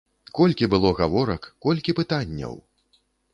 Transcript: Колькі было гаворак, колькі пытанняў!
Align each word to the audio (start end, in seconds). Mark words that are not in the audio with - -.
Колькі 0.37 0.69
было 0.71 0.89
гаворак, 0.99 1.43
колькі 1.67 1.95
пытанняў! 2.01 2.59